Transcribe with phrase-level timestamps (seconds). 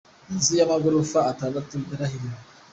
[0.31, 2.39] Inzu y’amagorofa atandatu yarahirimye